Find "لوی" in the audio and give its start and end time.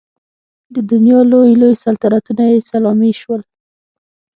1.31-1.51, 1.61-1.75